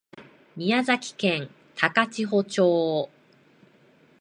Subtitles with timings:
[0.55, 3.11] 宮崎県高千穂町